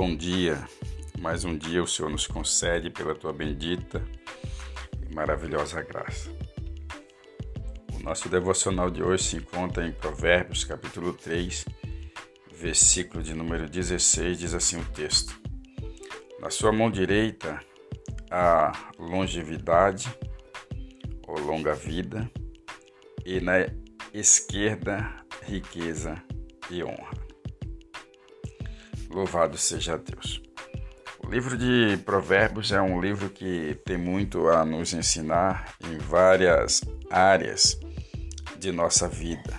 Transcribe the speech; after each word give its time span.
Bom 0.00 0.16
dia, 0.16 0.66
mais 1.18 1.44
um 1.44 1.54
dia 1.54 1.82
o 1.82 1.86
Senhor 1.86 2.08
nos 2.08 2.26
concede 2.26 2.88
pela 2.88 3.14
tua 3.14 3.34
bendita 3.34 4.02
e 4.98 5.14
maravilhosa 5.14 5.82
graça. 5.82 6.30
O 7.94 8.02
nosso 8.02 8.26
devocional 8.30 8.90
de 8.90 9.02
hoje 9.02 9.24
se 9.24 9.36
encontra 9.36 9.86
em 9.86 9.92
Provérbios, 9.92 10.64
capítulo 10.64 11.12
3, 11.12 11.66
versículo 12.50 13.22
de 13.22 13.34
número 13.34 13.68
16, 13.68 14.38
diz 14.38 14.54
assim 14.54 14.80
o 14.80 14.84
texto: 14.86 15.38
Na 16.40 16.48
sua 16.48 16.72
mão 16.72 16.90
direita 16.90 17.60
há 18.30 18.72
longevidade 18.98 20.08
ou 21.28 21.38
longa 21.38 21.74
vida, 21.74 22.26
e 23.22 23.38
na 23.38 23.68
esquerda 24.14 25.14
riqueza 25.42 26.14
e 26.70 26.82
honra. 26.82 27.29
Louvado 29.10 29.58
seja 29.58 29.98
Deus. 29.98 30.40
O 31.18 31.28
livro 31.28 31.58
de 31.58 31.96
Provérbios 32.04 32.70
é 32.70 32.80
um 32.80 33.00
livro 33.00 33.28
que 33.28 33.76
tem 33.84 33.96
muito 33.96 34.48
a 34.48 34.64
nos 34.64 34.92
ensinar 34.92 35.74
em 35.84 35.98
várias 35.98 36.80
áreas 37.10 37.76
de 38.56 38.70
nossa 38.70 39.08
vida. 39.08 39.58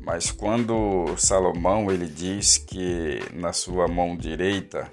Mas 0.00 0.32
quando 0.32 1.14
Salomão 1.16 1.88
ele 1.92 2.08
diz 2.08 2.58
que 2.58 3.20
na 3.32 3.52
sua 3.52 3.86
mão 3.86 4.16
direita 4.16 4.90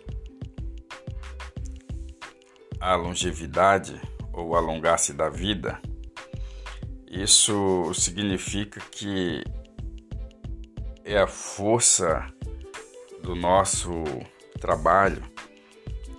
a 2.80 2.96
longevidade 2.96 4.00
ou 4.32 4.56
alongar-se 4.56 5.12
da 5.12 5.28
vida, 5.28 5.82
isso 7.10 7.92
significa 7.96 8.80
que 8.92 9.44
é 11.04 11.18
a 11.18 11.26
força 11.26 12.28
do 13.26 13.34
nosso 13.34 14.04
trabalho, 14.60 15.24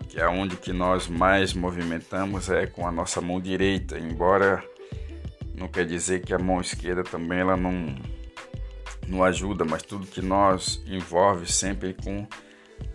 que 0.08 0.20
é 0.20 0.28
onde 0.28 0.56
que 0.56 0.72
nós 0.72 1.06
mais 1.06 1.54
movimentamos 1.54 2.50
é 2.50 2.66
com 2.66 2.84
a 2.84 2.90
nossa 2.90 3.20
mão 3.20 3.40
direita, 3.40 3.96
embora 3.96 4.62
não 5.54 5.68
quer 5.68 5.86
dizer 5.86 6.22
que 6.22 6.34
a 6.34 6.38
mão 6.38 6.60
esquerda 6.60 7.04
também 7.04 7.38
ela 7.38 7.56
não 7.56 7.94
não 9.06 9.22
ajuda, 9.22 9.64
mas 9.64 9.84
tudo 9.84 10.04
que 10.04 10.20
nós 10.20 10.82
envolve 10.84 11.46
sempre 11.46 11.94
com 11.94 12.26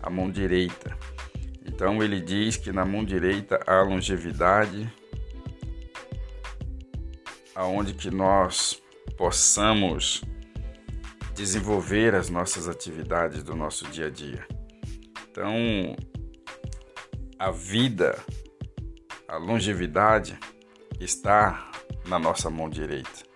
a 0.02 0.10
mão 0.10 0.30
direita. 0.30 0.94
Então 1.64 2.02
ele 2.02 2.20
diz 2.20 2.58
que 2.58 2.70
na 2.70 2.84
mão 2.84 3.02
direita 3.02 3.58
há 3.66 3.80
longevidade, 3.80 4.92
aonde 7.54 7.94
que 7.94 8.10
nós 8.10 8.82
possamos 9.16 10.22
desenvolver 11.34 12.14
as 12.14 12.28
nossas 12.28 12.68
atividades 12.68 13.42
do 13.42 13.54
nosso 13.54 13.86
dia 13.88 14.06
a 14.06 14.10
dia. 14.10 14.46
Então, 15.30 15.96
a 17.38 17.50
vida, 17.50 18.18
a 19.26 19.36
longevidade 19.36 20.38
está 21.00 21.70
na 22.06 22.18
nossa 22.18 22.50
mão 22.50 22.68
direita. 22.68 23.32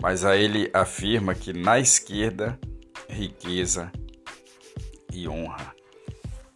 Mas 0.00 0.24
aí 0.24 0.44
ele 0.44 0.70
afirma 0.72 1.34
que 1.34 1.52
na 1.52 1.78
esquerda, 1.78 2.58
riqueza 3.08 3.92
e 5.12 5.28
honra. 5.28 5.74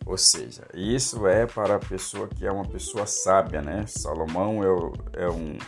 Ou 0.06 0.16
seja, 0.16 0.66
isso 0.74 1.26
é 1.26 1.46
para 1.46 1.76
a 1.76 1.78
pessoa 1.78 2.28
que 2.28 2.46
é 2.46 2.50
uma 2.50 2.68
pessoa 2.68 3.06
sábia, 3.06 3.62
né? 3.62 3.84
Salomão 3.86 4.62
é, 4.62 5.24
é 5.24 5.28
um, 5.28 5.58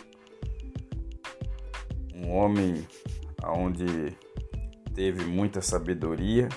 um 2.13 2.31
homem 2.31 2.87
onde 3.43 4.15
teve 4.95 5.25
muita 5.25 5.61
sabedoria 5.61 6.47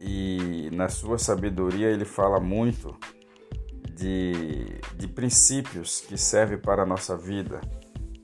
e 0.00 0.70
na 0.72 0.88
sua 0.88 1.18
sabedoria 1.18 1.88
ele 1.88 2.04
fala 2.04 2.40
muito 2.40 2.96
de, 3.94 4.80
de 4.96 5.06
princípios 5.06 6.00
que 6.00 6.16
servem 6.16 6.58
para 6.58 6.82
a 6.82 6.86
nossa 6.86 7.16
vida, 7.16 7.60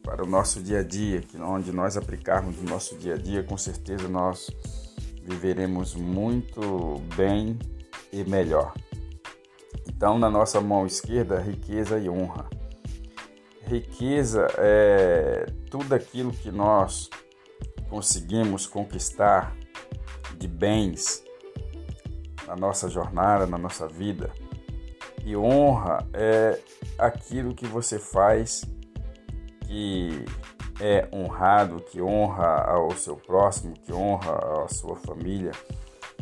para 0.03 0.25
o 0.25 0.27
nosso 0.27 0.61
dia 0.61 0.81
a 0.81 0.83
dia, 0.83 1.21
que 1.21 1.37
onde 1.37 1.71
nós 1.71 1.97
aplicarmos 1.97 2.57
no 2.57 2.69
nosso 2.69 2.97
dia 2.97 3.15
a 3.15 3.19
dia, 3.19 3.45
com 3.45 3.57
certeza 3.57 4.09
nós 4.09 4.51
viveremos 5.23 5.95
muito 5.95 7.01
bem 7.15 7.59
e 8.11 8.25
melhor. 8.25 8.73
Então, 9.87 10.19
na 10.19 10.31
nossa 10.31 10.61
mão 10.61 10.87
esquerda, 10.87 11.39
riqueza 11.39 11.99
e 11.99 12.09
honra. 12.09 12.49
Riqueza 13.67 14.47
é 14.57 15.47
tudo 15.71 15.95
aquilo 15.95 16.33
que 16.33 16.51
nós 16.51 17.11
conseguimos 17.89 18.67
conquistar 18.67 19.57
de 20.37 20.47
bens 20.47 21.25
na 22.47 22.57
nossa 22.57 22.89
jornada, 22.89 23.47
na 23.47 23.59
nossa 23.59 23.87
vida. 23.87 24.33
E 25.25 25.37
honra 25.37 26.07
é 26.13 26.59
aquilo 26.99 27.55
que 27.55 27.67
você 27.67 27.99
faz 27.99 28.65
que 29.67 30.25
é 30.81 31.09
honrado, 31.13 31.81
que 31.81 32.01
honra 32.01 32.65
ao 32.65 32.91
seu 32.93 33.17
próximo, 33.17 33.75
que 33.75 33.93
honra 33.93 34.65
a 34.65 34.69
sua 34.69 34.97
família. 34.97 35.53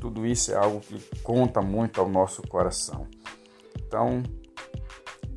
Tudo 0.01 0.27
isso 0.27 0.53
é 0.53 0.57
algo 0.57 0.81
que 0.81 0.99
conta 1.21 1.61
muito 1.61 2.01
ao 2.01 2.09
nosso 2.09 2.43
coração. 2.43 3.07
Então, 3.79 4.23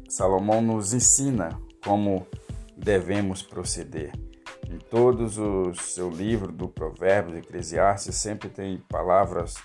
Salomão 0.07 0.61
nos 0.61 0.93
ensina 0.93 1.49
como 1.83 2.25
devemos 2.75 3.43
proceder. 3.43 4.11
Todos 4.89 5.37
os 5.37 5.79
seu 5.81 6.09
livro 6.09 6.51
do 6.51 6.67
Provérbios, 6.67 7.37
Eclesiastes, 7.37 8.15
sempre 8.15 8.49
tem 8.49 8.77
palavras 8.89 9.55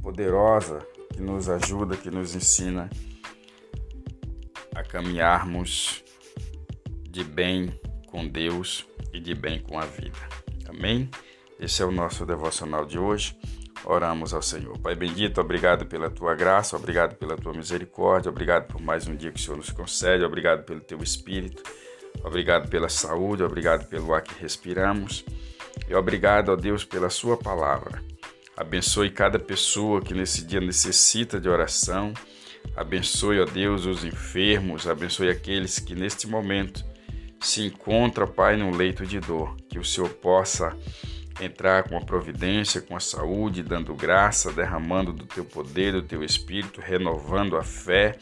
poderosas 0.00 0.84
que 1.12 1.20
nos 1.20 1.48
ajuda, 1.48 1.96
que 1.96 2.10
nos 2.10 2.34
ensina 2.34 2.88
a 4.74 4.84
caminharmos 4.84 6.04
de 7.10 7.24
bem 7.24 7.80
com 8.06 8.28
Deus 8.28 8.86
e 9.12 9.18
de 9.18 9.34
bem 9.34 9.60
com 9.60 9.78
a 9.78 9.84
vida. 9.84 10.18
Amém? 10.68 11.10
Esse 11.58 11.82
é 11.82 11.84
o 11.84 11.90
nosso 11.90 12.24
devocional 12.24 12.84
de 12.84 12.98
hoje. 12.98 13.36
Oramos 13.84 14.34
ao 14.34 14.42
Senhor. 14.42 14.78
Pai 14.78 14.94
bendito, 14.94 15.40
obrigado 15.40 15.86
pela 15.86 16.10
tua 16.10 16.34
graça, 16.34 16.76
obrigado 16.76 17.16
pela 17.16 17.36
tua 17.36 17.52
misericórdia, 17.52 18.30
obrigado 18.30 18.66
por 18.66 18.80
mais 18.80 19.06
um 19.08 19.16
dia 19.16 19.32
que 19.32 19.40
o 19.40 19.42
Senhor 19.42 19.56
nos 19.56 19.70
concede, 19.70 20.24
obrigado 20.24 20.64
pelo 20.64 20.80
teu 20.80 21.02
Espírito. 21.02 21.62
Obrigado 22.24 22.68
pela 22.68 22.88
saúde, 22.88 23.42
obrigado 23.42 23.86
pelo 23.88 24.12
ar 24.12 24.22
que 24.22 24.40
respiramos 24.40 25.24
e 25.88 25.94
obrigado 25.94 26.50
a 26.52 26.56
Deus 26.56 26.84
pela 26.84 27.10
Sua 27.10 27.36
palavra. 27.36 28.02
Abençoe 28.56 29.10
cada 29.10 29.38
pessoa 29.38 30.00
que 30.00 30.14
nesse 30.14 30.44
dia 30.44 30.60
necessita 30.60 31.38
de 31.38 31.48
oração. 31.48 32.12
Abençoe, 32.74 33.40
ó 33.40 33.44
Deus, 33.44 33.84
os 33.84 34.04
enfermos, 34.04 34.88
abençoe 34.88 35.28
aqueles 35.28 35.78
que 35.78 35.94
neste 35.94 36.26
momento 36.26 36.84
se 37.38 37.62
encontram, 37.62 38.26
Pai, 38.26 38.56
no 38.56 38.74
leito 38.74 39.04
de 39.06 39.20
dor. 39.20 39.54
Que 39.68 39.78
o 39.78 39.84
Senhor 39.84 40.08
possa 40.08 40.74
entrar 41.40 41.84
com 41.84 41.98
a 41.98 42.00
providência, 42.00 42.80
com 42.80 42.96
a 42.96 43.00
saúde, 43.00 43.62
dando 43.62 43.94
graça, 43.94 44.50
derramando 44.50 45.12
do 45.12 45.26
teu 45.26 45.44
poder, 45.44 45.92
do 45.92 46.02
teu 46.02 46.24
espírito, 46.24 46.80
renovando 46.80 47.58
a 47.58 47.62
fé, 47.62 48.16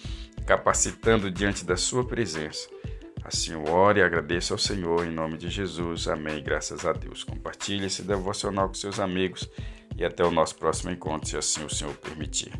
capacitando 0.44 1.30
diante 1.30 1.64
da 1.64 1.76
sua 1.76 2.04
presença 2.04 2.68
Assim 3.24 3.52
eu 3.52 3.64
oro 3.64 3.98
e 3.98 4.02
agradeço 4.02 4.52
ao 4.52 4.58
Senhor 4.58 5.06
em 5.06 5.10
nome 5.10 5.38
de 5.38 5.48
Jesus. 5.48 6.06
Amém. 6.08 6.42
Graças 6.42 6.84
a 6.84 6.92
Deus. 6.92 7.24
Compartilhe 7.24 7.86
esse 7.86 8.02
devocional 8.02 8.68
com 8.68 8.74
seus 8.74 9.00
amigos 9.00 9.48
e 9.96 10.04
até 10.04 10.22
o 10.22 10.30
nosso 10.30 10.56
próximo 10.56 10.90
encontro, 10.90 11.28
se 11.28 11.36
assim 11.36 11.64
o 11.64 11.70
Senhor 11.70 11.94
permitir. 11.94 12.52